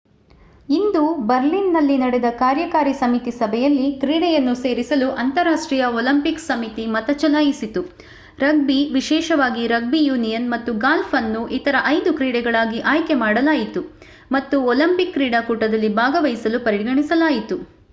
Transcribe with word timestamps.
ಇಂದು 0.69 1.01
ಬರ್ಲಿನ್‌ನಲ್ಲಿ 1.25 1.95
ನಡೆದ 1.97 2.29
ಕಾರ್ಯಕಾರಿ 2.37 2.93
ಸಮಿತಿ 2.93 3.31
ಸಭೆಯಲ್ಲಿ 3.31 3.85
ಕ್ರೀಡೆಯನ್ನು 3.99 4.53
ಸೇರಿಸಲು 4.55 5.07
ಅಂತರರಾಷ್ಟ್ರೀಯ 5.21 5.89
ಒಲಿಂಪಿಕ್ 5.97 6.41
ಸಮಿತಿ 6.45 6.85
ಮತ 6.87 7.09
ಚಲಾಯಿಸಿತು. 7.17 7.81
ರಗ್ಬಿ 8.39 8.79
ವಿಶೇಷವಾಗಿ 8.93 9.65
ರಗ್ಬಿ 9.67 10.01
ಯೂನಿಯನ್ 10.05 10.47
ಮತ್ತು 10.49 10.73
ಗಾಲ್ಫ್ 10.79 11.13
ಅನ್ನು 11.15 11.43
ಇತರ 11.57 11.75
ಐದು 11.87 12.13
ಕ್ರೀಡೆಗಳಾಗಿ 12.13 12.81
ಆಯ್ಕೆ 12.91 13.17
ಮಾಡಲಾಯಿತು 13.23 13.83
ಮತ್ತು 14.31 14.57
ಒಲಿಂಪಿಕ್ 14.65 15.13
ಕ್ರೀಡಾಕೂಟದಲ್ಲಿ 15.13 15.91
ಭಾಗವಹಿಸಲು 15.95 16.59
ಪರಿಗಣಿಸಲಾಯಿತು 16.61 17.57